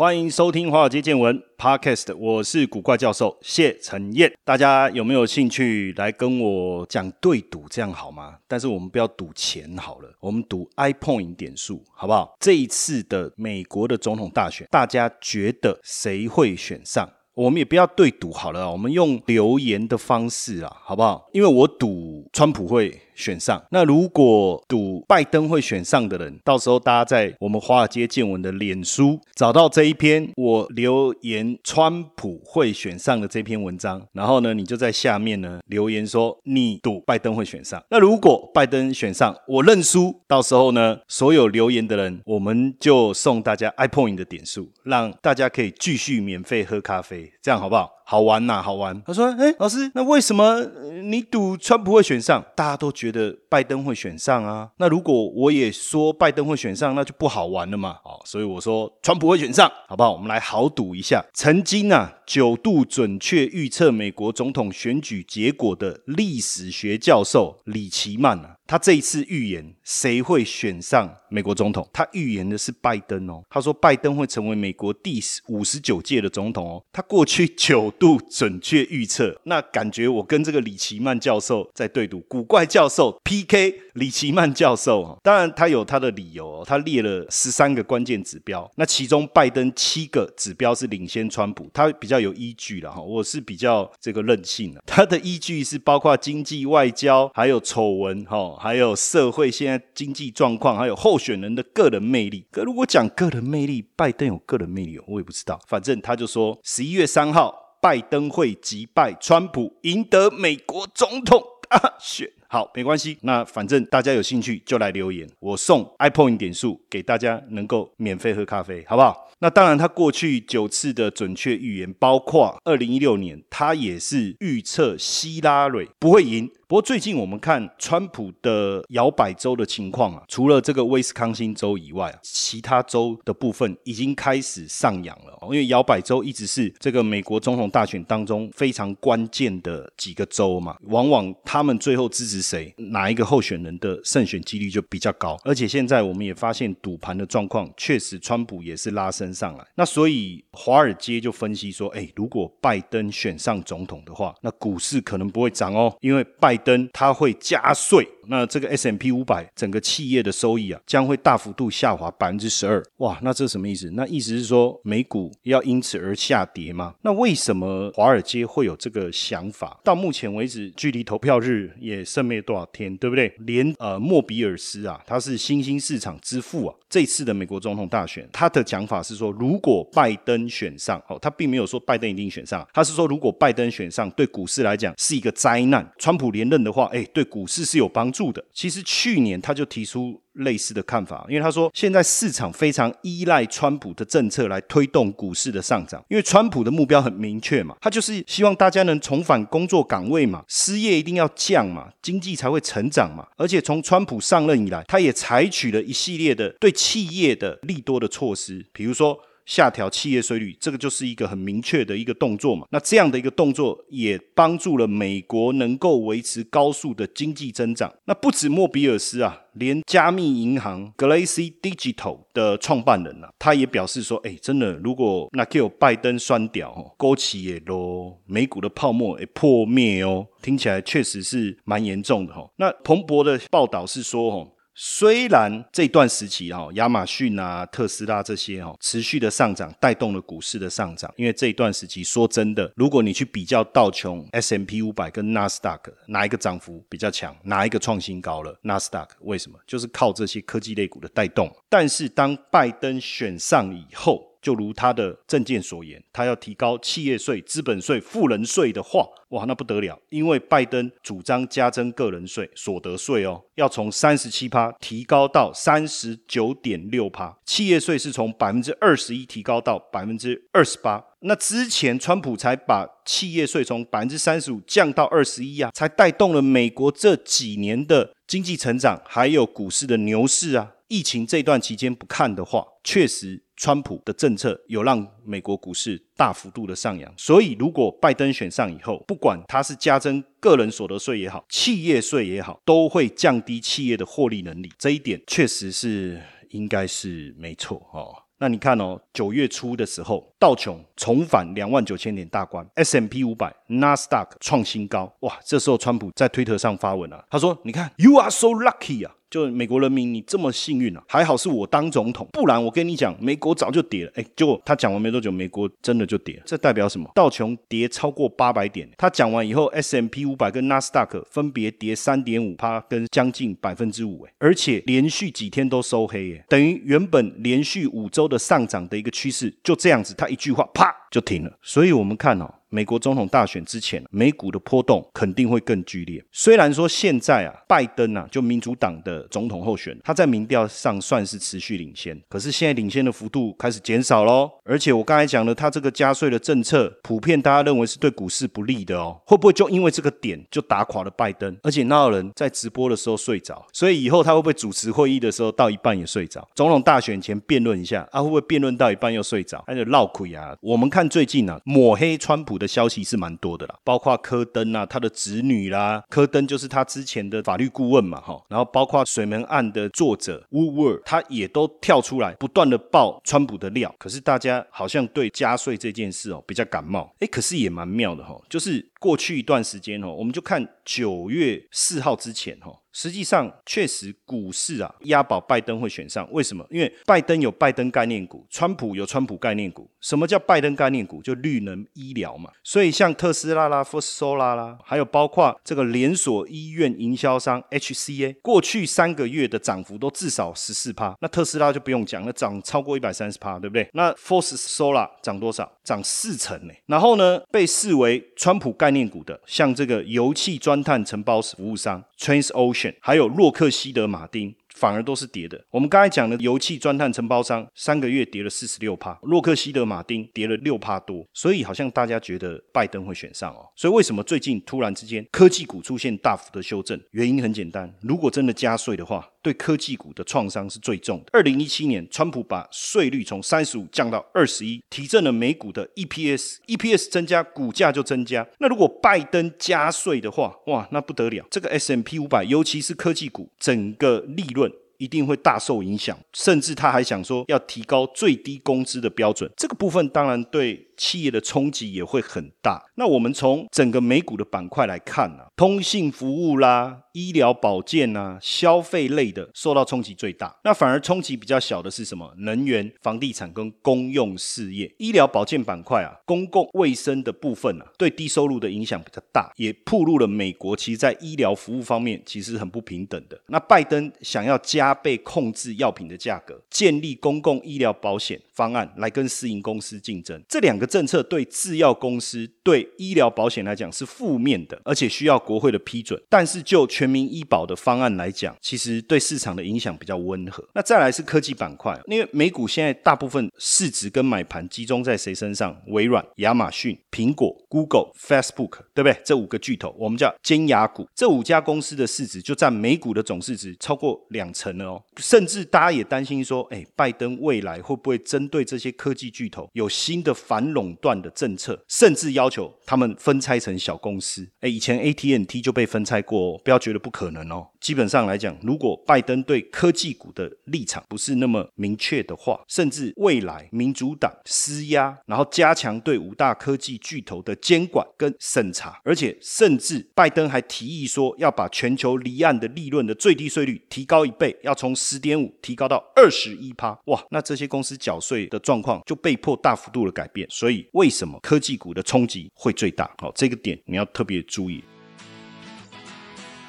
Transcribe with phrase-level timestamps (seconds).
[0.00, 4.32] 欢迎收听《华尔街见闻》Podcast，我是古怪教授谢承彦。
[4.46, 7.66] 大家有没有兴趣来跟我讲对赌？
[7.68, 8.38] 这样好吗？
[8.48, 12.34] 但是我们不要赌钱好了，我们赌 iPoint 点数，好不好？
[12.40, 17.06] 这一次的美国的总统大选，大家觉得谁会选上？
[17.34, 21.28] 我们也不要对赌好了，我们用留言的方式啊，好不好？
[21.34, 37.82] 因为我赌川普会选上，那如果赌拜登会选上的人，到时候大家在我们华尔街见闻的脸书找到这一篇我留言川普会选上的这篇文章，然后呢，你就在下面呢留言说你赌拜登会选上。
[37.90, 47.90] 那如果拜登选上，我认输，到时候呢，所有留言的人，我们就送大家 iPoint 的点数，让大家可以继续免费喝咖啡，这样好不好？
[48.10, 49.00] 好玩呐，好玩。
[49.06, 50.60] 他说：“哎，老师，那为什么
[51.04, 52.44] 你赌川普会选上？
[52.56, 54.68] 大家都觉得拜登会选上啊。
[54.78, 57.98] 那如果我也说拜登会选上，那就不好玩了嘛。
[58.02, 60.10] 好，所以我说川普会选上，好不好？
[60.10, 61.24] 我们来豪赌一下。
[61.32, 71.84] 曾经啊，九度准确预测美国总统选举结果的历史学教授李奇曼啊，他这一次预言谁会选上美国总统？
[71.92, 73.42] 他预言的是拜登哦。
[73.50, 76.84] 他说拜登会成为美国第五十九届的总统哦。
[76.92, 85.18] 他过去九度准确预测，那感觉我跟这个李奇曼教授在对赌，古怪教授 PK 李奇曼教授哦。
[85.20, 93.02] 当然他有他的理由哦，他列了十三个关键指标，那其中拜登七个指标是领先川普，他比较有依据了哈。
[93.02, 98.58] 我是比较这个任性的，他的依据是包括经济、外交，还有丑闻哈。
[98.62, 102.46] 还有社会现在经济状况，还有候选人的个人魅力。
[102.52, 105.58] 可如果讲个人魅力，拜登有个人魅力，哦我也不知道。
[105.66, 112.30] 反正他就说，十一月三号，拜登会击败川普，赢得美国总统大选。
[112.52, 113.16] 好，没关系。
[113.22, 119.28] 那反正大家有兴趣就来留言，我送 iPoint 点数给大家，能够免费喝咖啡，好不好？
[119.38, 126.50] 那当然，他过去九次的准确预言，包括二零一六年，他也是预测希拉蕊不会赢。
[126.66, 135.38] 不过最近我们看川普的摇摆州的情况啊，除了这个威斯康星州以外，其他州的部分已经开始上扬了。
[135.44, 145.38] 因为摇摆州一直是这个美国总统大选当中非常关键的几个州嘛，往往他们最后支持谁，哪一个候选人的胜选几率就比较高。
[145.44, 149.64] 而且现在我们也发现赌盘的状况，确实川普也是拉升上来。
[149.74, 162.82] 那所以华尔街就分析说，哎，如果拜登选上总统的话，那股市可能不会涨哦，因为拜登他会加税，那这个 S M P 五百整个企业的收益啊，将会大幅度下滑百分之十二。
[162.98, 163.90] 哇，那这什么意思？
[163.94, 166.94] 那意思是说美股要因此而下跌吗？
[167.02, 169.80] 那为什么华尔街会有这个想法？
[169.84, 173.34] 到目前为止，距离投票日也剩没多少天，对不对？
[173.40, 185.86] 连呃莫比尔斯啊，他是新兴市场之父啊，这次的美国总统大选，他的讲法是说，如果拜登选上，哦，他并没有说拜登一定选上，他是说如果拜登选上，对股市来讲是一个灾难。
[185.98, 188.44] 川普连任的话，哎，对股市是有帮助的。
[188.52, 203.26] 其实去年他就提出类似的看法，因为他说现在市场非常依赖川普的政策来推动股市的上涨，因为川普的目标很明确嘛，他就是希望大家能重返工作岗位嘛，失业一定要降嘛，经济才会成长嘛。
[203.36, 209.18] 而且从川普上任以来，他也采取了一系列的对企业的利多的措施，比如说。
[209.50, 212.64] 下调企业税率，这个就是一个很明确的一个动作嘛。
[212.70, 217.92] 那这样的一个动作也帮助了美国能够维持高速的经济增长。
[218.04, 241.12] 那不止莫比尔斯啊，连加密银行 Glacy Digital 的创办人啊，他也表示说：“哎，真的，如果那给拜登酸屌哦，勾起也咯，美股的泡沫也破灭哦，听起来确实是蛮严重的哈。”那彭博的报道是说：“哦。”虽然这段时期哈，亚马逊啊、特斯拉这些哈持续的上涨，带动了股市的上涨。
[241.16, 248.58] 因为这一段时期，说真的，如果你去比较道琼 S M P 五百跟纳斯达克，哪一个涨幅比较强，哪一个创新高了？
[248.62, 249.58] 纳斯达克为什么？
[249.66, 251.54] 就是靠这些科技类股的带动。
[251.68, 271.04] 但是当拜登选上以后，就如他的政见所言，他要提高企业税、资本税、富人税的话，哇，那不得了，因为拜登主张加征个人税、所得税哦，要从三十七趴提高到三十九点六趴，企业税是从百分之二十一提高到百分之二十八。
[271.22, 280.72] 那之前川普才把企业税从百分之三十五降到二十一啊，才带动了美国这几年的经济成长，还有股市的牛市啊。
[280.88, 287.12] 疫情这段期间不看的话，确实川普的政策有让美国股市大幅度的上扬。
[287.14, 294.72] 所以如果拜登选上以后，不管他是加征个人所得税也好，企业税也好，都会降低企业的获利能力。
[294.78, 296.18] 这一点确实是
[296.48, 298.16] 应该是没错哦。
[298.38, 305.38] 那你看哦，九月初的时候，道琼重返两万九千点大关，S M P 五百、纳斯达克创新高，哇！
[305.44, 311.02] 这时候川普在推特上发文啊，他说：“你看，You are so lucky 啊。”就美国人民，你这么幸运啊！
[311.08, 314.12] 还好是我当总统，不然我跟你讲，美国早就跌了。
[314.16, 316.42] 哎，结果他讲完没多久，美国真的就跌了。
[316.44, 317.08] 这代表什么？
[317.14, 318.90] 道琼跌超过八百点。
[318.98, 324.26] 他讲完以后，S M P 五百跟纳斯达克分别跌三点五趴跟将近百分之五。
[324.26, 331.58] 哎，而且连续几天都收黑，哎，等于原本连续五周的上涨的一个趋势就这样子，他一句话啪就停了。
[331.62, 332.54] 所以我们看哦。
[332.72, 336.24] 美国总统大选之前，美股的波动肯定会更剧烈。
[336.30, 344.48] 虽然说现在啊，拜登啊，就民主党的总统候选，他在民调上算是持续领先，可是现在领先的幅度开始减少喽。
[344.64, 349.20] 而且我刚才讲了，他这个加税的政策，普遍大家认为是对股市不利的哦。
[349.26, 351.56] 会不会就因为这个点就打垮了拜登？
[351.64, 356.48] 而且那有人在直播的时候睡着，所以以后他会不会主持会议的时候到一半也睡着？
[356.54, 359.64] 总统大选前辩论一下，啊，会不会辩论到一半又睡着？
[359.66, 360.56] 还有闹鬼啊！
[360.60, 362.59] 我们看最近啊，抹黑川普。
[362.60, 382.70] 的消息是蛮多的啦，包括科登啊，他的子女啦，科登就是他之前的法律顾问嘛，哈，然后包括水门案的作者 Woodward，他也都跳出来不断的爆川普的料，可是大家好像对加税这件事哦比较感冒，哎，可是也蛮妙的哈，就是过去一段时间哦，我们就看九月四号之前哈。
[382.92, 386.66] 实际上，确实股市啊押宝拜登会选上，为什么？
[386.70, 389.88] 因为拜登有拜登概念股，川普有川普概念股。
[390.00, 391.22] 什么叫拜登概念股？
[391.22, 392.50] 就绿能医疗嘛。
[392.64, 401.16] 所以像特斯拉啦、福斯 l 拉啦，还有包括这个连锁医院营销商 HCA，过去三个月的涨幅都至少十四趴。
[401.20, 403.88] 那特斯拉就不用讲，那涨超过一百三十趴，对不对？
[403.94, 405.70] 那 Force Solar 涨多少？
[405.84, 406.74] 涨四成呢。
[406.86, 412.96] 然后呢，被视为川普概概念股的，像这个油气钻探承包服务商 Transocean。
[413.00, 414.52] 还有洛克希德马丁。
[414.72, 415.62] 反而都是跌的。
[415.70, 423.66] 我们刚才讲的油气钻探承包商三个月跌了四十六帕，洛克希德马丁跌了六帕多，所以好像大家觉得拜登会选上哦。
[423.76, 426.98] 所以为什么最近突然之间科技股出现大幅的修正？
[427.10, 431.26] 原因很简单，如果真的加税的话，对科技股的创伤是最重的。
[431.32, 438.46] 二零一七年，川普把税率从三十五降到二十一，提振了美股的 EPS，EPS 增加，股价就增加。
[438.58, 444.70] 那如果拜登加税的话，哇，那不得了，这个 S M P 五百，尤其是科技股，整个利润。
[444.98, 449.50] 一定会大受影响，甚至他还想说要提高最低工资的标准。
[449.56, 450.89] 这个部分当然对。
[451.00, 452.78] 企业的冲击也会很大。
[452.96, 460.54] 那我们从整个美股的板块来看啊，通信服务啦、医疗保健啊、消费类的受到冲击最大。
[460.62, 462.30] 那反而冲击比较小的是什么？
[462.40, 464.94] 能源、房地产跟公用事业。
[464.98, 473.40] 医疗保健板块啊，公共卫生的部分啊，对低收入的影响比较大，也暴露了美国其实在医疗服务方面其实很不平等的。
[473.46, 480.89] 那拜登想要加倍控制药品的价格，建立公共医疗保险方案来跟私营公司竞争，这两个。
[480.90, 486.20] 政策对制药公司、对医疗保险来讲是负面的，而且需要国会的批准。
[486.28, 490.62] 但是就全民医保的方案来讲，其实对市场的影响比较温和。
[490.74, 495.80] 那再来是科技板块，因为美股现在大部分市值跟买盘集中在谁身上？
[495.86, 499.16] 微软、亚马逊、苹果、Google、Facebook，对不对？
[499.24, 501.08] 这五个巨头，我们叫尖牙股。
[501.14, 505.02] 这五家公司的市值就占美股的总市值超过两成了哦。
[505.18, 510.79] 甚至大家也担心说，哎，拜登未来会不会针对这些科技巨头有新的繁荣？
[510.80, 514.48] 垄断的政策，甚至要求他们分拆成小公司。
[514.60, 517.68] 哎，以前 AT&T 就被分拆过哦，不要觉得不可能哦。
[517.78, 536.98] 基本上来讲，如果拜登对科技股的立场不是那么明确的话，甚至未来民主党施压，然后加强对五大科技巨头的监管跟审查，而且甚至拜登还提议说要把全球离岸的利润的最低税率提高一倍，要从十点五提高到二十一趴。
[537.06, 540.46] 哇，那这些公司缴税的状况就被迫大幅度的改变。
[540.60, 543.10] 所以为什么科技股的冲击会最大？
[543.16, 544.84] 好，这个点你要特别注意。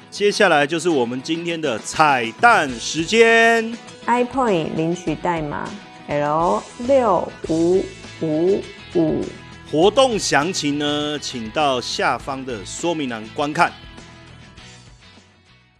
[0.08, 3.76] 接下来就是我们今天的彩蛋时间。
[4.06, 5.68] iPoint 领取代码
[6.08, 7.84] L 六五
[8.22, 8.62] 五
[8.94, 9.22] 五。
[9.70, 13.70] 活动详情呢，请到下方的说明栏观看。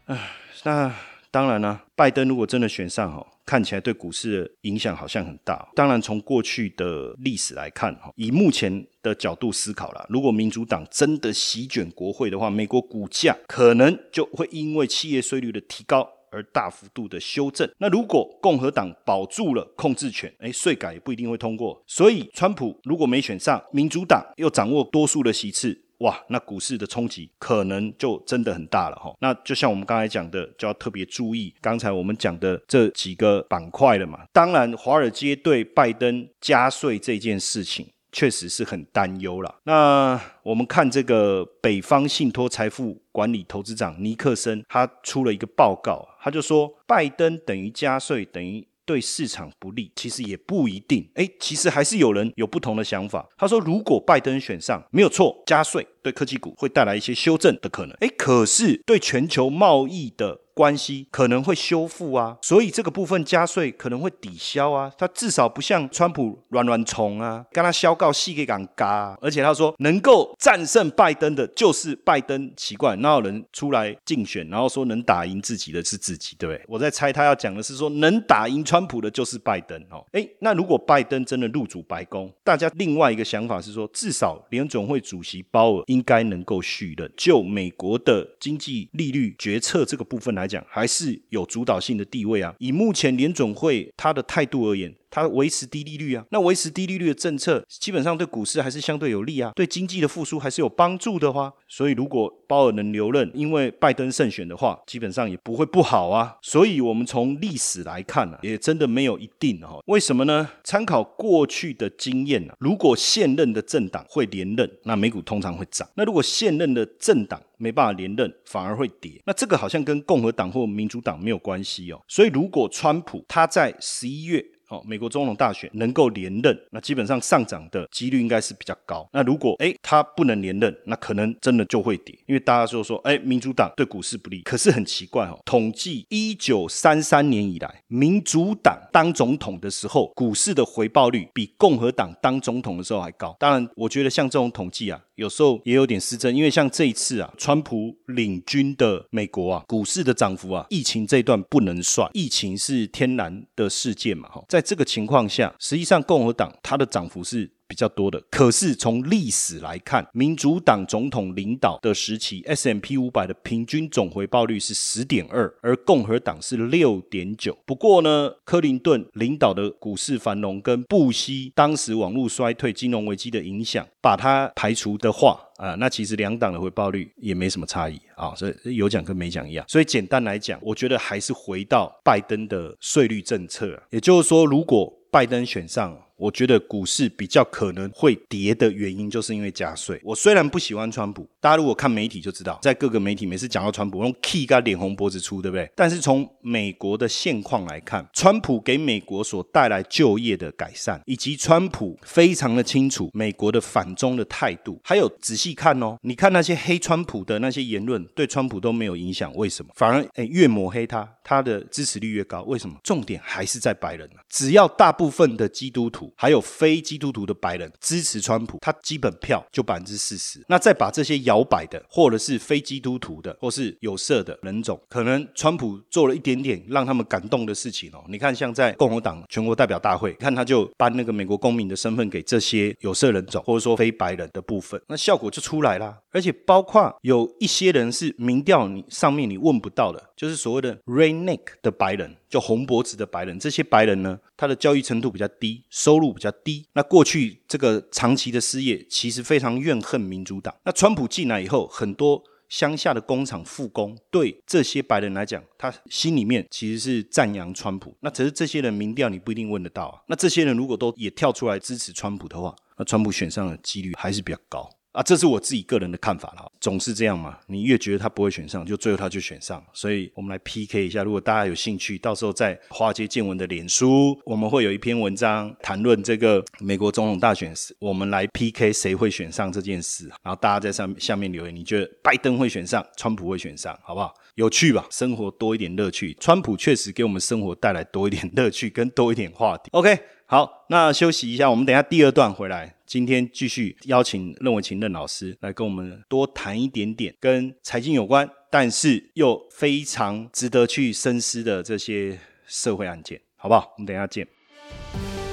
[0.04, 0.18] 唉，
[0.64, 0.94] 那
[1.30, 3.26] 当然了，拜登如果真的选上哈。
[3.44, 5.68] 看起来对股市的影响好像很大。
[5.74, 17.68] 当然，从过去的历史来看，哈，以目前的角度思考了，如果民主党真的席卷国会的话，美国股价可能就会因为企业税率的提高而大幅度的修正。
[17.78, 21.82] 那如果共和党保住了控制权，哎，税改也不一定会通过。
[21.86, 25.78] 所以，川普如果没选上，民主党又掌握多数的席次。
[26.02, 29.12] 哇，那股市的冲击可能就真的很大了哈。
[29.20, 34.20] 那就像我们刚才讲的，就要特别注意刚才我们讲的这几个板块了嘛。
[34.32, 39.54] 当然，华尔街对拜登加税这件事情确实是很担忧了。
[39.64, 48.66] 那我们看这个北方信托财富管理投资长尼克森，他出了一个报告，他就说拜登等于加税等于。
[48.84, 51.08] 对市场不利，其实也不一定。
[51.14, 53.28] 哎，其实还是有人有不同的想法。
[53.36, 57.96] 他说，如果拜登选上，没有错，加税对科技股会带来一些修正的可能。
[58.00, 60.40] 哎，可是对全球贸易的。
[60.54, 64.92] 关系可能会修复啊，所以这个部分加税可能会抵消啊。
[64.98, 69.16] 他至少不像川普软软虫啊，跟他消告细给敢嘎。
[69.22, 76.62] 而且他说能够战胜拜登的就是拜登，奇怪，哪有人出来竞选，然后说能打赢自己的是自己，对不对？
[76.68, 80.04] 我在猜他要讲的是说能打赢川普的就是拜登哦。
[80.12, 87.10] 哎，那如果拜登真的入主白宫，大家另外一个想法是说，至少联总会主席鲍尔应该能够续任。
[87.16, 90.42] 就美国的经济利率决策这个部分来。
[90.42, 92.52] 来讲还是有主导性的地位啊。
[92.58, 94.92] 以目前联总会他的态度而言。
[95.12, 106.34] 它维持低利率啊，那维持低利率的政策基本上对股市还是相对有利啊，对经济的复苏还是有帮助的话，所以如果鲍尔能留任，因为拜登胜选的话，基本上也不会不好啊。
[106.40, 109.78] 所以我们从历史来看呢，也真的没有一定哈。
[109.84, 110.48] 为什么呢？
[110.64, 119.20] 参考过去的经验啊，如果现任的政党会连任，那美股通常会涨；那如果现任的政党没办法连任，反而会跌。
[119.26, 122.00] 那这个好像跟共和党或民主党没有关系哦。
[122.08, 124.42] 所以如果川普他在十一月。
[124.72, 129.06] 哦，美国总统大选能够连任，那基本上上涨的几率应该是比较高。
[129.12, 134.40] 那如果哎他不能连任，那可能真的就会跌，因为大家就说哎民主党对股市不利。
[134.42, 143.36] 可是很奇怪哦，统计一九三三年以来，民主党当总统的时候，股市的回报率比共和党当总统的时候还高。
[143.38, 144.98] 当然，我觉得像这种统计啊。
[145.16, 157.50] 有时候也有点失真，因为像这一次啊，川普领军的美国啊，股市的涨幅啊，疫情这一段不能算，疫情是天然的事件嘛，哈，在这个情况下，实际上共和党它的涨幅是。
[157.68, 167.56] 比较多的，可是从历史来看，民主党总统领导的时期，S M P 五百的平均总回报率是十点二，而共和党是六点九。
[167.64, 179.64] 不过呢，克林顿领导的股市繁荣跟布希当时网络衰退、金融危机的影响，把它排除的话啊，那其实两党的回报率也没什么差异啊，所以有奖跟没奖一样。
[179.68, 185.96] 所以简单来讲，我觉得还是回到拜登的税率政策，也就是说，如果拜登选上。
[186.22, 190.00] 我觉得股市比较可能会跌的原因，就是因为加税。
[190.04, 195.68] 我虽然不喜欢川普，大家如果看媒体就知道，在各个媒体每次讲到川普，用 key 跟脸红脖子粗，对不对？
[195.74, 209.72] 但是从美国的现况来看，川普给美国所带来就业的改善，以及川普非常的清楚美国的反中的态度，还有仔细看哦，你看那些黑川普的那些言论，对川普都没有影响，为什么？
[209.74, 212.76] 反而哎越抹黑他，他的支持率越高，为什么？
[212.84, 216.11] 重点还是在白人啊，只要大部分的基督徒。
[216.16, 220.44] 还有非基督徒的白人支持川普，他基本票就百分之四十。
[220.48, 228.04] 那再把这些摇摆的，或者是非基督徒的，或是有色的人种，可能川普做了一点点让他们感动的事情哦。
[228.08, 235.98] 你看，像在共和党全国代表大会，看他就颁那个美国公民的身份给这些有色人种，或者说非白人的部分，那效果就出来啦。
[236.10, 242.16] 而且包括有一些人是民调你上面你问不到的，就是所谓的 redneck 的白人。
[242.32, 246.66] 就红脖子的白人，这些白人呢，他的教育程度比较低，收入比较低。
[246.72, 250.54] 那过去这个长期的失业，其实非常怨恨民主党。
[250.64, 257.94] 那川普进来以后，很多乡下的工厂复工，对这些白人来讲，他心里面其实是赞扬川普。
[258.00, 260.00] 那只是这些人民调你不一定问得到啊。
[260.08, 264.70] 那这些人如果都也跳出来支持川普的话，那川普选上的几率还是比较高。
[264.92, 267.38] 啊，这是我自己个人的看法了，总是这样嘛。
[267.46, 269.64] 你越觉得他不会选上，就最后他就选上。
[269.72, 280.08] 所以我们来 PK 一下，如果大家有兴趣，到时候在华街见闻的脸书，我们会有一篇文章谈论这个美国总统大选时，我们来 PK 谁会选上这件事。
[280.22, 284.12] 然后大家在上下面留言，你觉得拜登会选上，川普会选上，好不好？
[284.34, 284.86] 有趣吧？
[284.90, 289.70] 生活多一点乐趣，川普确实给我们生活带来多一点 乐趣跟多一点话题。
[289.72, 292.76] OK，好，那休息一下，我们等下第二段回来。
[292.92, 303.72] 今天继续邀请任文琴任老师来跟我们多谈一点点跟财经有关，但是又非常值得去深思的这些社会案件，好不好？
[303.78, 304.28] 我们等一下见。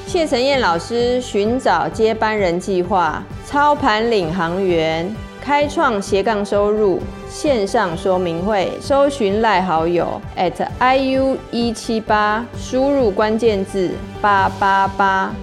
[0.07, 15.35] 谢承彦老师寻找接班人计划，操盘领航员，开创斜杠收入线上说明会，搜寻赖好友 at iu 一七八，输入关键字八八八。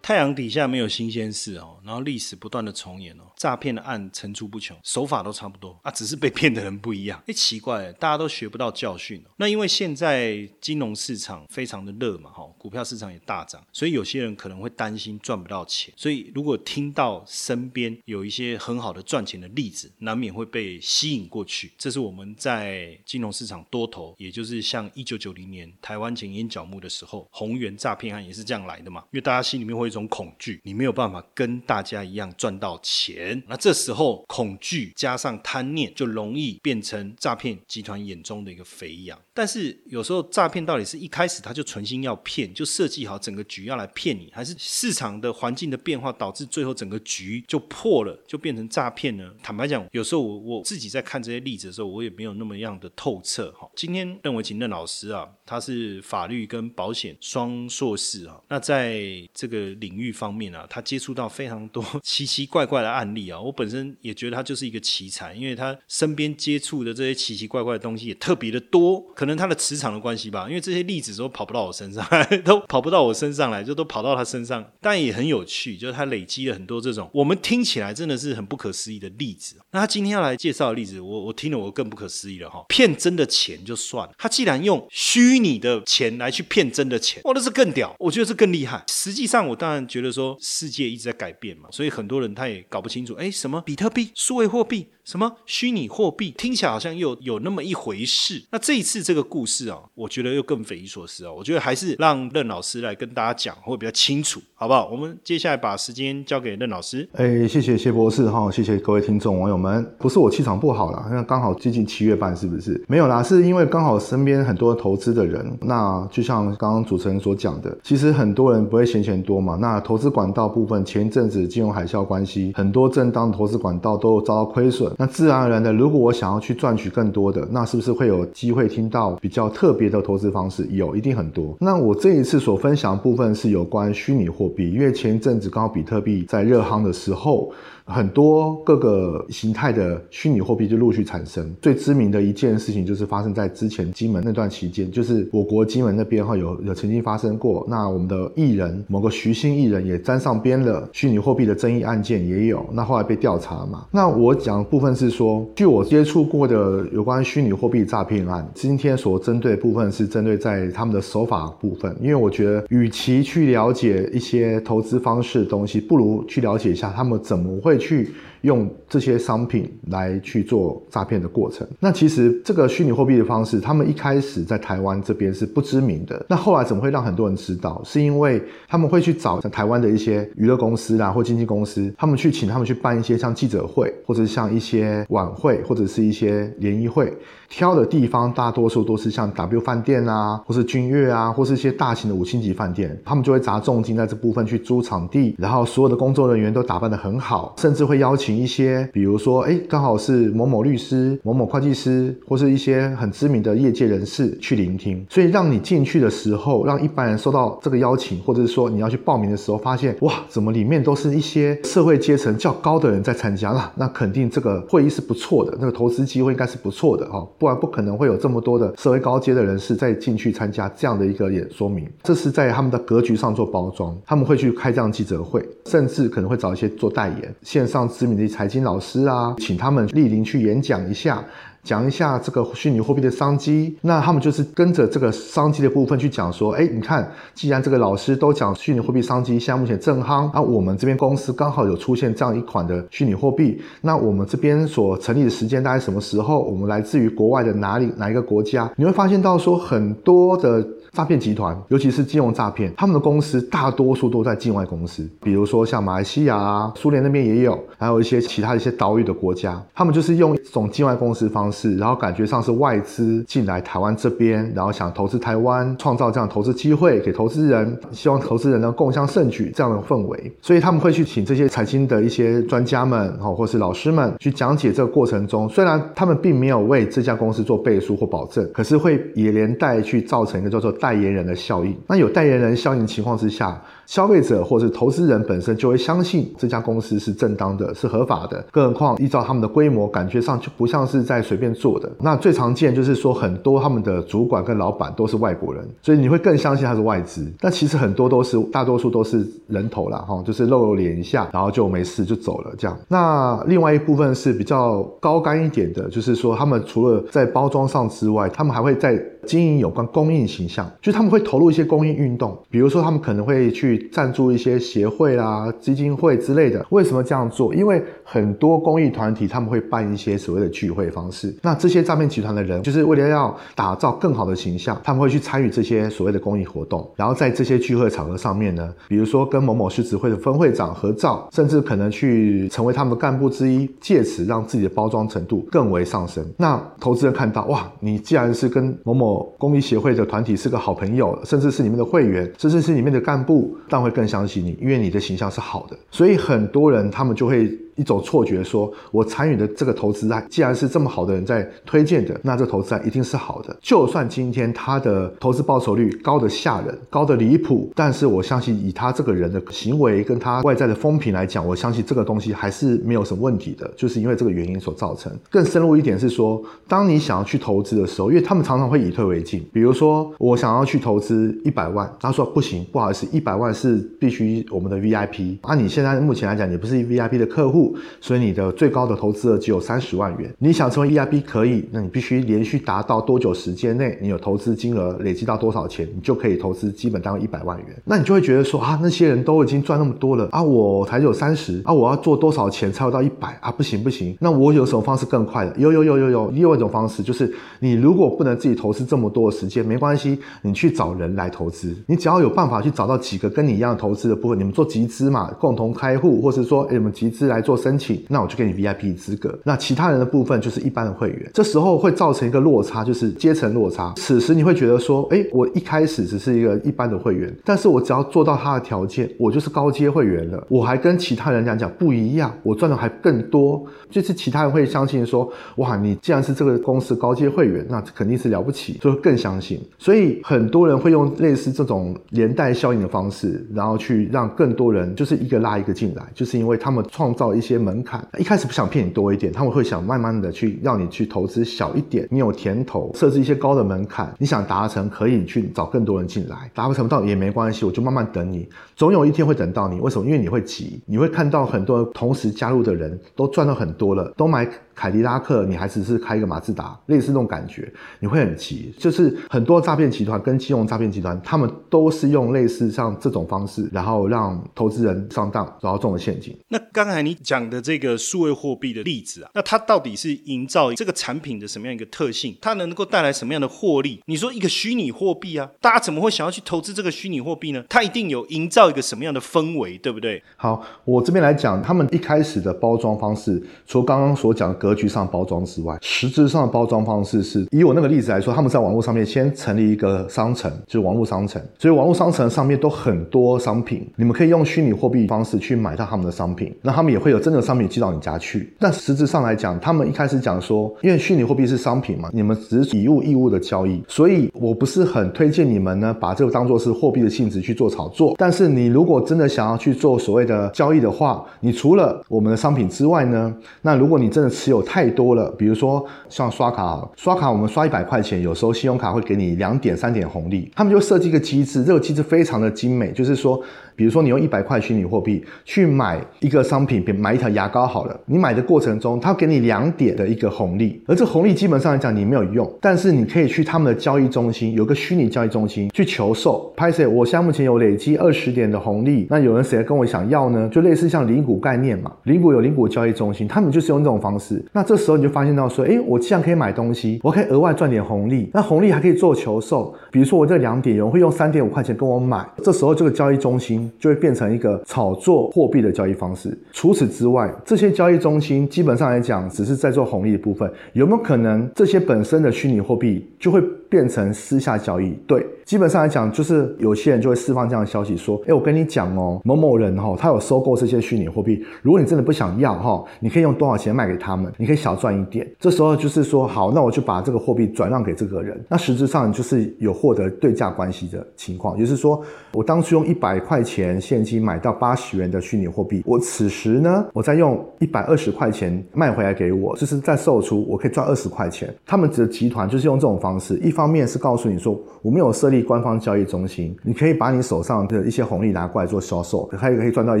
[0.08, 3.22] 太阳底下没有新鲜事哦，然后历史不断的重演哦。
[3.34, 7.18] 诈骗的案层出不穷，手法都差不多啊，只是被骗的人不一样。
[7.26, 9.30] 哎，奇怪，大家都学不到教训哦。
[9.36, 15.94] 那因为现在金融市场非常的热嘛，哈，股票市场也大涨，所以有些人可能会担心赚不到钱。
[15.96, 21.72] 所以如果听到身边有一些很好的赚钱的例子，难免会被吸引过去。
[21.78, 29.00] 这是我们在金融市场多头，也就是像一九九零年台湾前烟角木的时候，宏源诈骗案也是这样来的嘛。
[29.12, 33.40] 因为大家心里面会有一种恐惧，你没有办法跟大大家一样赚到钱。
[33.46, 39.16] 那这时候恐惧加上贪念，就容易变成诈骗集团眼中的一个肥羊。
[39.32, 49.32] 但是有时候诈骗到底是一开始他就存心要骗，就设计好整个局要来骗你，还是市场的环境的变化导致最后整个局就破了，就变成诈骗呢？
[49.40, 53.70] 坦白讲，有时候我我自己在看这些例子的时候，我也没有那么样的透彻哈。
[53.76, 59.00] 今天认为请任老师啊，他是法律跟保险双硕士啊，那在
[59.32, 63.30] 这个领域方面啊，他接触到非常多 奇奇怪怪的案例。
[63.30, 72.06] 啊，我本身也觉得他就是一个奇才，因为他身边接触的这些奇奇怪怪的东西也特别的多，可能他的磁场的关系吧，因为这些例子都跑不到我身上，
[72.44, 74.64] 都跑不到我身上来，就都跑到他身上。
[74.80, 79.56] 但也很有趣，就是他累积了很多这种我们听起来真的是很不可思议的例子。
[79.70, 88.84] 那他今天要来介绍的例子，我我听了我更不可思议了哈，骗真的钱就算了，他既然用虚拟的钱来去骗真的钱，哇，那是更屌，我觉得是更厉害。
[88.88, 93.14] 实际上，我当然觉得说世界一直在改变所以很多人他也搞不清楚。
[93.14, 94.88] 哎，什么比特币、数位货币？
[95.08, 98.42] 什么虚拟货币听起来好像又有那么一回事？
[98.50, 101.32] 那这一次这个故事啊，我觉得又更匪夷所思啊！
[101.32, 104.86] 我觉得还是让任老师来跟大家讲会比较清楚，好不好？
[104.92, 107.08] 我们接下来把时间交给任老师。
[107.14, 109.82] 哎，谢谢谢博士哈，谢谢各位听众网友们。
[109.98, 112.78] 不是我气场不好啦，那刚好接近七月半，是不是？
[112.86, 119.56] 没有啦，是因为刚好身边很多投资的人，那就像刚刚主持人所讲的，其实很多人不会嫌钱多嘛。
[119.58, 124.94] 那投资管道部分，前一阵子金融海啸关系，很多正当投资管道都遭到亏损。
[124.98, 130.66] 那自然而然的，如果我想要去赚取更多的，那是不是会有机会听到比较特别的投资方式？
[130.70, 131.56] 有，一定很多。
[131.60, 137.50] 那我这一次所分享部分是有关虚拟货币，因为前一阵子刚好比特币在热夯的时候。
[137.88, 141.54] 很多各个形态的虚拟货币就陆续产生。
[141.60, 147.66] 最知名的一件事情就是发生在之前金门那段期间，就是我国金门那边哈有有曾经发生过。
[147.68, 152.64] 那我们的艺人某个徐姓艺人也沾上边了，虚拟货币的争议案件也有。
[152.72, 153.86] 那后来被调查嘛。
[153.90, 161.96] 那我讲的部分是说，据我接触过的有关虚拟货币诈骗案，今天所针对部分是针对在他们的手法部分。
[162.02, 167.77] 因为我觉得，与其去了解一些投资方式的东西，不如去了解一下他们怎么会。
[167.78, 168.10] 去
[168.42, 171.66] 用这些商品来去做诈骗的过程。
[171.80, 176.24] 那其实这个虚拟货币的方式，他们一开始在台湾这边是不知名的。
[176.28, 177.80] 那后来怎么会让很多人知道？
[177.84, 187.12] 是因为他们会去找台湾的一些娱乐公司啦，或经纪公司，他们去请他们去办一些像记者会，或者像一些晚会，或者是一些联谊会。
[187.48, 217.26] 挑的地方大多数都是像 W 饭店啊，或是君悦啊，或是一些大型的五星级饭店，他们就会砸重金在这部分去租场地，然后所有的工作人员都打扮得很好，甚至会邀请请一些，比如说，哎，刚好是某某律师、某某会计师，或是一些很知名的业界人士去聆听，所以让你进去的时候，让一般人收到这个邀请，或者是说你要去报名的时候，发现哇，怎么里面都是一些社会阶层较高的人在参加了，那肯定这个会议是不错的，那个投资机会应该是不错的哈。
[217.38, 223.96] 不然不可能会有这么多的社会高阶的人士再进去参加这样的一个演说明，这是在他们的格局上做包装。
[224.04, 231.24] 他们会去开这样记者会，甚至可能会找一些做代言、线上知名的财经老师啊，请他们莅临去演讲一下。
[231.62, 233.76] 讲一下这个虚拟货币的商机。
[233.82, 246.42] 那他们就是跟着这个商机的部分去讲说，哎，你看，既然这个老师都讲虚拟货币商机，现在目前正夯，啊，我们这边公司刚好有出现这样一款的虚拟货币，那我们这边所成立的时间大概什么时候？
[246.42, 248.70] 我们来自于国外的哪里哪一个国家？
[248.76, 250.66] 你会发现到说很多的。
[250.90, 280.68] 诈骗集团，尤其是金融诈骗，他们的公司大多数都在境外公司，比如说像马来西亚啊、苏联那边也有，还有一些其他一些岛屿的国家，他们就是用一种境外公司方式，然后感觉上是外资进来台湾这边，然后想投资台湾，创造这样投资机会给投资人，希望投资人呢共襄盛举这样的氛围，所以他们会去请这些财经的一些专家们，哦，或是老师们去讲解这个过程中，虽然他们并没有为这家公司做背书或保证，可是会也连带去造成一个叫做。
[280.78, 283.60] 代言人的效应，那有代言人效应情况之下。
[283.86, 291.90] 消费者或是投资人本身就会相信这家公司是正当的、是合法的，更何况依照他们的规模，感觉上就不像是在随便做的。
[292.00, 297.26] 那最常见就是说，很多他们的主管跟老板都是外国人，所以你会更相信他是外资。
[297.40, 302.76] 但其实很多都是，大多数都是人头啦，哈，就是露露脸一下，然后就没事就走了这样。
[302.88, 313.86] 那另外一部分是比较高干一点的，就是说他们除了在包装上之外，他们还会在经营有关公益形象，就他们会投入一些公益运动，比如说他们可能会去。
[313.92, 317.52] 赞助一些协会啦、基金会之类的，为什么这样做？
[317.52, 336.24] 因为很多公益团体他们会办一些所谓的聚会方式，那这些诈骗集团的人就是为了要打造更好的形象，他们会去参与这些所谓的公益活动，然后在这些聚会场合上面呢，比如说跟某某狮子会的分会长合照，甚至可能去成为他们的干部之一，借此让自己的包装程度更为上升。
[336.36, 343.56] 那投资人看到哇，你既然是跟某某公益协会的团体是个好朋友，甚至是你们的会员，甚至是里面的干部。
[343.68, 347.56] 但会更相信你，因为你的形象是好的，所以很多人他们就会。
[347.78, 353.56] 一种错觉，说我参与的这个投资案，既然是这么好的人在推荐的，那这投资案一定是好的。
[353.62, 363.70] 就算今天他的投资报酬率高的吓人，高的离谱，但是我相信以他这个人的行为跟他外在的风评来讲，我相信这个东西还是没有什么问题的。
[363.76, 365.12] 就是因为这个原因所造成。
[365.30, 369.46] 更深入一点是说，当你想要去投资的时候，因为他们常常会以退为进。
[369.52, 375.38] 比如说，我想要去投资一百万，他说不行，不好意思，一百万是必须我们的 VIP。
[375.42, 377.67] 啊，你现在目前来讲，你不是 VIP 的客户。
[378.00, 380.32] 所以你的最高的投资额只有三十万元。
[380.38, 387.66] 你想成为 EIP 可以，那你必须连续达到多久时间内，你有投资金额累积到多少钱，你就可以投资基本单位一百万元。
[387.84, 393.50] 那你就会觉得说啊，那些人都已经赚那么多了啊，我才有三十啊，我要做多少钱才会到一百啊？
[393.50, 395.54] 不行不行，那我有什么方式更快的？
[395.58, 401.74] 有有有有有，另外一种方式就是你如果不能自己投资这么多的时间，没关系，你去找人来投资。
[401.86, 408.02] 你只要有办法去找到几个跟你一样投资的部分，你们做集资嘛，共同开户，或是说哎，我们集资来做申请。
[408.08, 411.30] 那我就给你 VIP 资格，那其他人的部分就是一般的会员。
[411.34, 413.92] 这时候会造成一个落差，就是阶层落差。
[413.96, 420.46] 此时你会觉得说，哎，我一开始只是一个一般的会员，但是我只要做到他的条件，我就是高阶会员了。
[420.48, 423.64] 我还跟其他人讲讲不一样，我赚的还更多。
[423.90, 429.60] 就是其他人会相信说，哇，你既然是这个公司高阶会员，那肯定是了不起，就会更相信。
[429.78, 437.82] 所以很多人会用类似这种连带效应的方式，然后去让更多人就是一个拉一个进来，就是因为他们创造一些些门。
[437.82, 449.80] 槛一开始不想骗你多一点，他们会想慢慢的去让你去投资小一点，你有甜头，设置一些高的门槛，你想达成可以去找更多人进来，达不成到也没关系，我就慢慢等你，总有一天会等到你。
[449.80, 450.04] 为什么？
[450.04, 454.46] 因为你会急，你会看到很多同时加入的人都赚到很多了，都买。
[454.78, 458.72] 凯迪拉克，你还只是开一个马自达，类似那种感觉，你会很急。
[458.78, 466.32] 就是很多诈骗集团跟金融诈骗集团，他们都是用类似像这种方式，然后让投资人上当，然后中了陷阱。
[466.50, 472.36] 那刚才你讲的这个数位货币的例子啊，那它到底是营造这个产品的什么样一个特性？
[472.40, 474.00] 它能够带来什么样的获利？
[474.06, 477.64] 你说一个虚拟货币啊，大家怎么会想要去投资这个虚拟货币呢？
[477.68, 480.22] 它一定有营造一个什么样的氛围，对不对？
[480.36, 484.48] 好，我这边来讲，他们一开始的包装方式，除刚刚所讲。
[484.68, 491.40] 格局上包装之外，实质上的包装方式是以我那个例子来说，他们在网络上面先成立一个商城，就是网络商城。
[491.58, 496.54] 所以网络商城上面都很多商品，你们可以用虚拟货币方式去买到他们的商品。
[496.60, 498.52] 那他们也会有真的商品寄到你家去。
[498.58, 508.14] 但实质上来讲，他们一开始讲说，因为虚拟货币是商品嘛，你们只是以物易物的交易，所以我不是很推荐你们呢把这个当做是货币的性质去做炒作。
[508.18, 515.30] 但是你如果真的想要去做所谓的交易的话，你除了我们的商品之外呢，那如果你真的持有有太多了。
[515.38, 523.40] 比如说像刷卡，刷卡我们刷一百块钱，有时候信用卡会给你两点、三点红利，他们就设计一个机制，这个机制非常的精美，就是说。
[523.78, 527.96] 比如说，你用一百块虚拟货币去买一个商品，比买一条牙膏好了。
[528.06, 536.52] 你买的过程中，他给你两点的一个红利，而这红利基本上来讲你没有用，但是你可以去他们的交易中心，有个虚拟交易中心去求售。
[536.56, 540.48] 拍摄，我现在目前有累积二十点的红利，那有人谁跟我想要呢？
[540.48, 544.44] 就类似像零股概念嘛，零股有零股交易中心，他们就是用这种方式。
[544.52, 549.74] 那这时候你就发现到说，哎，我既然可以买东西，我可以额外赚点红利，那红利还可以做求售。
[549.90, 554.62] 比如说我这两点，有人会用三点五块钱跟我买，这时候这个交易中心就会变成一个。
[554.78, 556.36] 炒作货币的交易方式。
[556.52, 560.50] 除此之外，这些交易中心基本上来讲，只是在做红利的部分。
[560.72, 564.92] 有没有可能这些本身的虚拟货币就会变成私下交易？
[565.06, 565.26] 对。
[565.44, 571.42] 基本上来讲，就是有些人就会释放这样的消息，说：“哎，我跟你讲哦，某某人哈，他有收购这些虚拟货币。
[571.62, 574.30] 如果你真的不想要哈，你可以用多少钱卖给他们？
[574.38, 575.28] 你可以小赚一点。
[575.40, 578.40] 这时候就是说，好，那我就把这个货币转让给这个人。
[578.48, 582.00] 那实质上就是有获得对价关系的情况，也就是说，
[582.34, 591.52] 我当初用一百块钱现金买到八十元的虚拟货币，我此时呢，我再用一百二十块钱卖回来给我，就是再售出，我可以赚二十块钱。
[591.66, 595.38] 他们的集团就是用这种方式，一方面是告诉你说，我没有设立。
[595.48, 600.00] 官方交易中心，你可以把你手上的一些红利拿过来做销售，还可以赚到一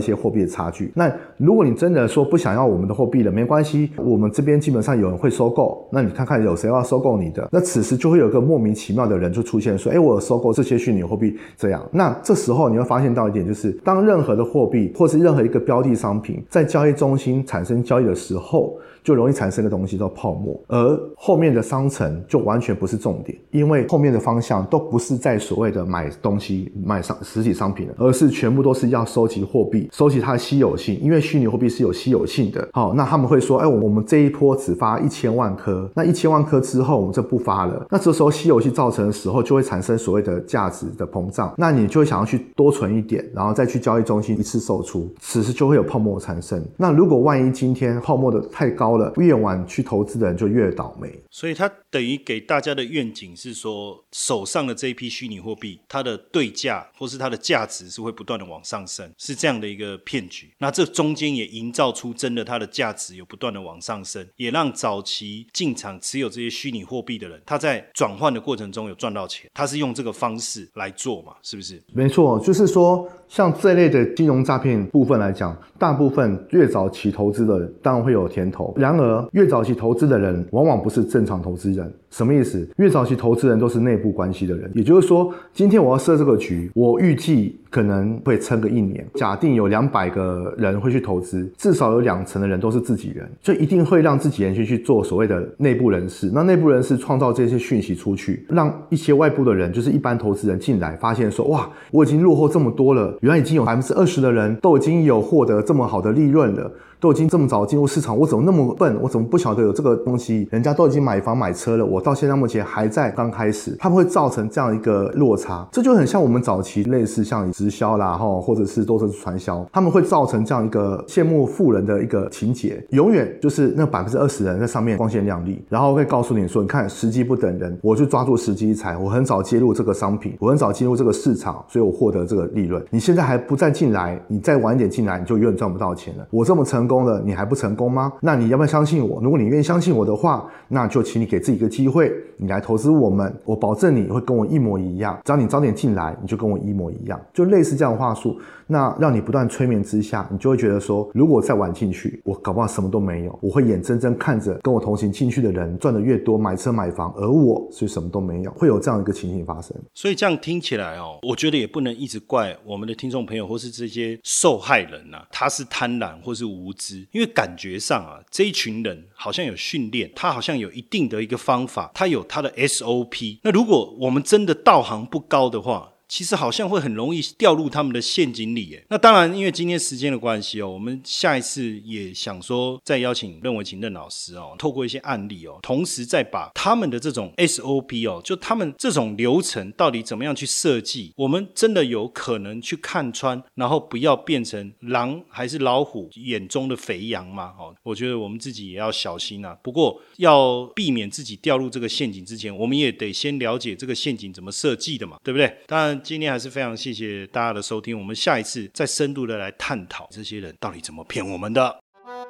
[0.00, 0.92] 些货币的差距。
[0.94, 5.88] 那如果你真的说不想要我们的货币了，没关系，我我们这边基本上有人会收购。
[5.92, 7.48] 那你看看有谁要收购你的？
[7.52, 18.76] 那此时就会有个莫名其妙的人就出现，说：“哎，我收购这些虚拟货币。”这样，那这时候你会发现到一点，就是当任何的货币或是任何一个标的商品在交易中心产生交易的时候。
[19.04, 32.68] 就容易产生个东西叫泡沫，而后面的商城就完全不是重点，因为后面的方向都不是在所谓的买东西、买商实体商品而是全部都是要收集货币，收集它的稀有性，因为虚拟货币是有稀有性的。
[32.72, 37.86] 好，那他们会说，哎，我们这一波只发一千万颗，那一千万颗之后我们就不发了。
[37.90, 46.64] 那这时候稀有性造成的时候，就会产生所谓的价值的膨胀，那你就会想要去多存一点，然后再去交易中心一次售出，此时就会有泡沫产生。
[46.78, 60.52] 那如果万一今天泡沫的太高了，越晚去投资的人就越倒霉，所以他等于给大家的愿景是说，手上的这一批虚拟货币，它的对价或是它的价值是会不断的往上升，是这样的一个骗局。
[60.58, 69.48] 那这中间也营造出真的它的价值有不断的往上升，也让早期进场持有这些虚拟货币的人，他在转换的过程中有赚到钱。
[69.54, 71.34] 他是用这个方式来做嘛？
[71.42, 71.80] 是不是？
[71.92, 73.08] 没错，就是说。
[73.28, 78.72] 像这类的金融诈骗部分来讲，大部分越早期投资的当然会有甜头。
[78.74, 81.92] 然而，越早期投资的人往往不是正场投资人。
[82.10, 82.66] 什么意思？
[82.76, 84.70] 越早期投资人都是内部关系的人。
[84.74, 89.06] 也就是说，今天我要设这个局，我预计可能会撑个一年。
[89.14, 96.30] 假定有两百个人会去投资，至少有两成的人都是自己人，就一定会让自己人去去做所谓的内部人士。
[96.32, 103.14] 那内部人士创造这些讯息出去，让一些外部的人，就是一般投资人进来，发现说：哇，我已经落后这么多了。
[103.20, 106.72] 原来已经有百分之二十的人都已经有获得这么好的利润了。
[107.00, 108.98] 都已经这么早进入市场，我怎么那么笨？
[109.00, 110.48] 我怎么不晓得有这个东西？
[110.50, 132.84] 人家都已经买房买车了，我到现在目前还在刚开始，他们会造成这样一个落差，这就很像我们早期类似像直销啦，哈，或者是都是传销，他们会造成这样一个羡慕富人的一个情节，永远就是那百分之二十人在上面光鲜亮丽，然后会告诉你说，你看时机不等人，我就抓住时机才，我很早接入这个商品，我很早进入这个市场，所以我获得这个利润。
[132.90, 136.26] 你现在还不再进来，你再晚一点进来，你就永远赚不到钱了。
[136.30, 136.87] 我这么成。
[136.88, 138.12] 功了，你还不成功吗？
[138.22, 139.20] 那你要不要相信我？
[139.22, 145.20] 如果你愿意相信我的话，那就请你给自己一个机会，你来投资我们，我保证你会跟我一模一样。
[145.24, 148.40] 只要你早点进来，你就跟我一模一样，就类似这样的话术。
[148.70, 153.38] 那让你不断催眠之下，你就会觉得说，如果再晚进去，我搞不好什么都没有。
[153.40, 159.74] 我会眼睁睁看着跟我同行进去的人赚的越多，买车买房，而我是什么都没有，会有这样一个情形发生。
[159.94, 166.70] 所以这样听起来哦，我觉得也不能一直怪我们的听众朋友或是这些受害人呐，他是贪婪或是无
[167.12, 173.40] 因为感觉上啊，这一群人好像有训练，他好像有一定的一个方法，他有他的 SOP。
[173.42, 178.84] 那如果我们真的道行不高的话，其实好像会很容易掉入他们的陷阱里，耶。
[178.88, 197.52] 那当然，因为今天时间的关系哦，我们下一次也想说再邀请任伟琴任老师哦，透过一些案例哦，同时再把他们的这种 SOP 哦，就他们这种流程到底怎么样去设计，我们真的有可能去看穿，然后不要变成狼还是老虎眼中的肥羊嘛？
[197.58, 199.54] 哦，我觉得我们自己也要小心啊。
[199.62, 205.54] 不过要避免自己掉入这个陷阱之前，我们也得先了解这个陷阱怎么设计的嘛，对不对？
[205.66, 205.97] 当然。
[206.02, 211.76] 今天还是非常谢谢大家的收听，我们下一次再深度的来探讨这些人到底怎么骗我们的。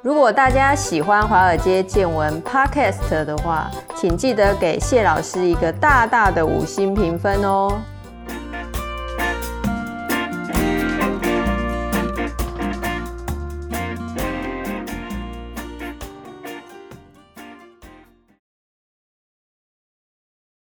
[0.03, 7.81] 如果大家喜欢《华尔街见闻》Podcast 的话，请记得给谢老师一个大大的五星评分哦。